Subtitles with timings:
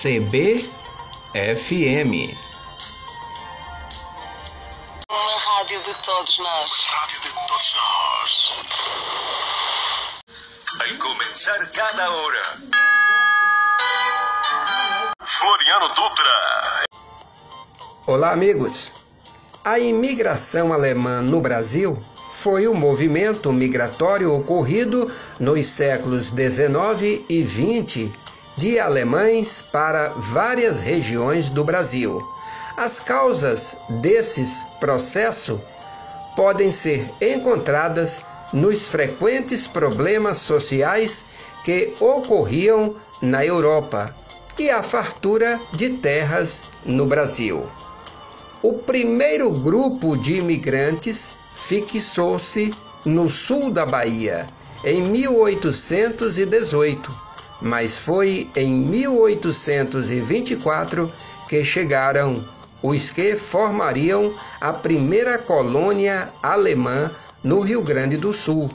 [0.00, 0.64] CBFM.
[5.10, 6.72] Uma rádio de todos nós.
[6.86, 8.62] Rádio de todos nós.
[10.78, 12.42] Vai começar cada hora.
[15.22, 16.86] Floriano Dutra.
[18.06, 18.94] Olá, amigos.
[19.62, 28.29] A imigração alemã no Brasil foi o movimento migratório ocorrido nos séculos 19 e 20
[28.60, 32.22] de alemães para várias regiões do Brasil.
[32.76, 35.58] As causas desses processos
[36.36, 41.24] podem ser encontradas nos frequentes problemas sociais
[41.64, 44.14] que ocorriam na Europa
[44.58, 47.66] e a fartura de terras no Brasil.
[48.62, 52.74] O primeiro grupo de imigrantes fixou-se
[53.06, 54.46] no sul da Bahia
[54.84, 57.29] em 1818,
[57.60, 61.12] mas foi em 1824
[61.48, 62.48] que chegaram
[62.82, 67.10] os que formariam a primeira colônia alemã
[67.42, 68.70] no Rio Grande do Sul,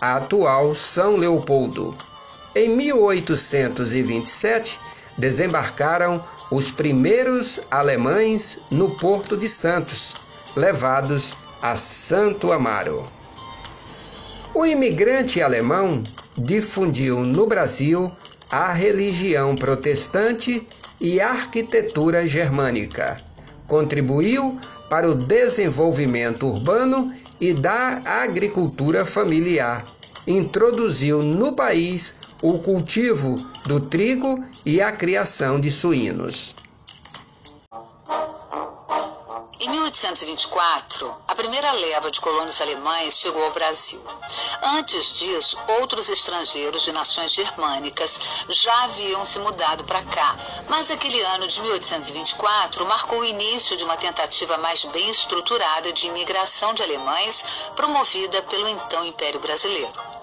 [0.00, 1.94] a atual São Leopoldo.
[2.54, 4.80] Em 1827,
[5.18, 10.14] desembarcaram os primeiros alemães no Porto de Santos,
[10.56, 13.04] levados a Santo Amaro.
[14.54, 16.04] O imigrante alemão
[16.36, 18.10] difundiu no Brasil
[18.50, 20.66] a religião protestante
[21.00, 23.20] e a arquitetura germânica.
[23.66, 29.84] Contribuiu para o desenvolvimento urbano e da agricultura familiar.
[30.26, 36.54] Introduziu no país o cultivo do trigo e a criação de suínos.
[39.60, 44.00] Em 1824, a primeira leva de colonos alemães chegou ao Brasil.
[44.62, 50.36] Antes disso, outros estrangeiros de nações germânicas já haviam se mudado para cá,
[50.68, 56.06] mas aquele ano de 1824 marcou o início de uma tentativa mais bem estruturada de
[56.06, 57.44] imigração de alemães
[57.74, 60.14] promovida pelo então Império Brasileiro.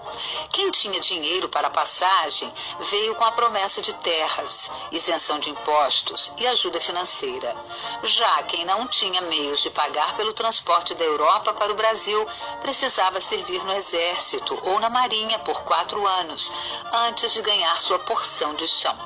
[0.50, 6.32] Quem tinha dinheiro para a passagem veio com a promessa de terras, isenção de impostos
[6.36, 7.56] e ajuda financeira.
[8.02, 12.24] Já quem não tinha meios de pagar pelo transporte da Europa para o Brasil
[12.60, 16.52] precisava servir no exército ou na marinha por quatro anos,
[16.92, 18.96] antes de ganhar sua porção de chão.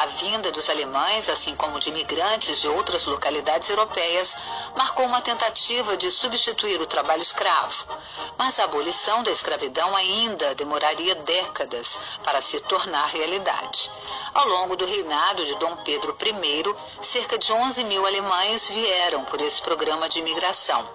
[0.00, 4.36] A vinda dos alemães, assim como de imigrantes de outras localidades europeias,
[4.76, 7.98] marcou uma tentativa de substituir o trabalho escravo.
[8.38, 13.90] Mas a abolição da escravidão ainda demoraria décadas para se tornar realidade.
[14.32, 19.40] Ao longo do reinado de Dom Pedro I, cerca de 11 mil alemães vieram por
[19.40, 20.88] esse programa de imigração.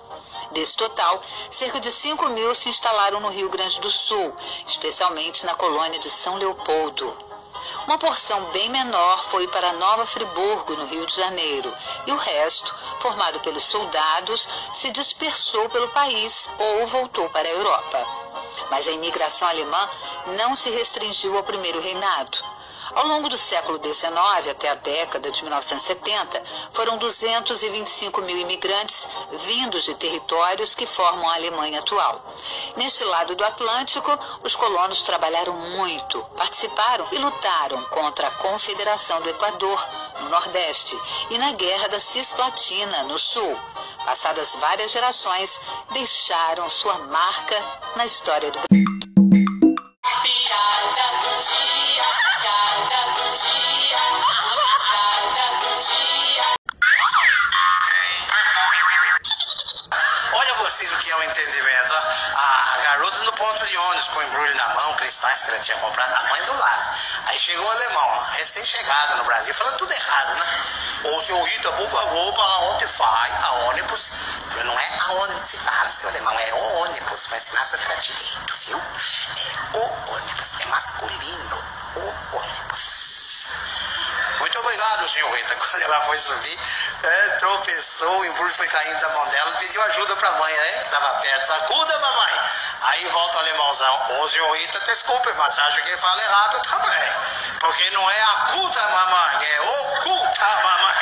[0.51, 1.19] Desse total,
[1.51, 4.33] cerca de 5 mil se instalaram no Rio Grande do Sul,
[4.65, 7.33] especialmente na colônia de São Leopoldo.
[7.85, 11.75] Uma porção bem menor foi para Nova Friburgo, no Rio de Janeiro,
[12.07, 18.07] e o resto, formado pelos soldados, se dispersou pelo país ou voltou para a Europa.
[18.71, 19.89] Mas a imigração alemã
[20.37, 22.37] não se restringiu ao primeiro reinado.
[22.95, 29.83] Ao longo do século XIX até a década de 1970, foram 225 mil imigrantes vindos
[29.83, 32.23] de territórios que formam a Alemanha atual.
[32.75, 34.11] Neste lado do Atlântico,
[34.43, 39.87] os colonos trabalharam muito, participaram e lutaram contra a Confederação do Equador,
[40.21, 40.97] no Nordeste,
[41.31, 43.57] e na Guerra da Cisplatina, no Sul.
[44.05, 45.59] Passadas várias gerações,
[45.91, 47.59] deixaram sua marca
[47.95, 48.92] na história do Brasil.
[63.35, 66.57] Ponto de ônibus com embrulho na mão, cristais que ela tinha comprado, a mãe do
[66.57, 66.97] lado.
[67.25, 70.63] Aí chegou o alemão, recém-chegado no Brasil, falando tudo errado, né?
[71.05, 74.11] Ô, senhor Rita, por favor, para onde vai a ônibus?
[74.49, 77.27] falei, não é aonde se fala, seu alemão, é o ônibus.
[77.27, 78.77] Vai ensinar a ficar direito, viu?
[78.77, 81.63] É o ônibus, é masculino,
[81.95, 83.45] o ônibus.
[84.39, 85.55] Muito obrigado, senhorita.
[85.73, 86.59] Quando ela foi subir,
[87.03, 90.83] é, tropeçou, o embrulho foi caindo da mão dela, pediu ajuda pra mãe, né?
[90.83, 91.51] Que tava perto.
[91.53, 92.39] Acuda, mamãe.
[92.81, 94.01] Aí volta o alemãozão.
[94.21, 97.09] Ô, senhorita, desculpe, mas acho que fala errado também.
[97.59, 100.95] Porque não é acuda, mamãe, é oculta, mamãe.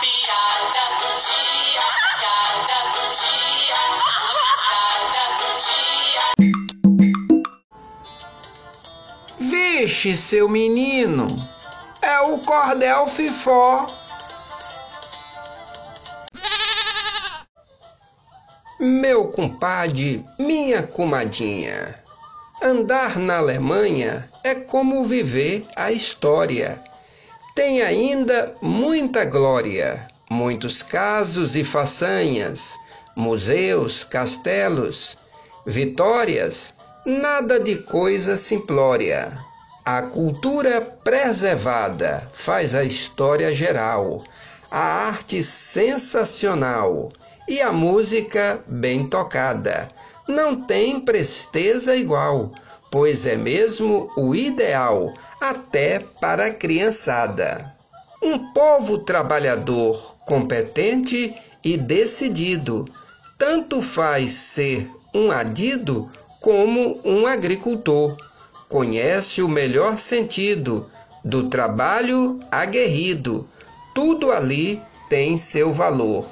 [0.00, 1.82] Piada do dia,
[2.18, 3.78] piada do dia,
[4.68, 6.24] piada do dia.
[9.38, 11.36] Vixe, seu menino,
[12.08, 13.86] é o cordel fifó.
[18.80, 22.02] Meu compadre, minha comadinha,
[22.62, 26.82] Andar na Alemanha é como viver a história.
[27.54, 32.74] Tem ainda muita glória, muitos casos e façanhas,
[33.14, 35.18] museus, castelos,
[35.66, 36.72] vitórias,
[37.04, 39.47] nada de coisa simplória.
[39.90, 44.22] A cultura preservada faz a história geral,
[44.70, 47.10] a arte sensacional
[47.48, 49.88] e a música bem tocada.
[50.28, 52.52] Não tem presteza igual,
[52.90, 57.74] pois é mesmo o ideal até para a criançada.
[58.22, 61.34] Um povo trabalhador, competente
[61.64, 62.84] e decidido,
[63.38, 66.10] tanto faz ser um adido
[66.42, 68.27] como um agricultor
[68.68, 70.88] conhece o melhor sentido
[71.24, 73.48] do trabalho aguerrido.
[73.94, 76.26] Tudo ali tem seu valor.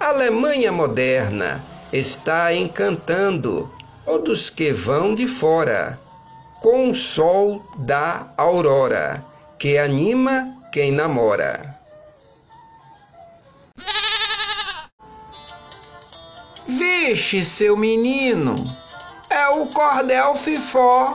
[0.00, 3.70] A Alemanha moderna está encantando
[4.04, 5.98] todos que vão de fora,
[6.60, 9.24] com o sol da aurora,
[9.58, 11.78] que anima quem namora.
[16.66, 18.64] Vixe, seu menino,
[19.30, 21.14] é o cordel fifó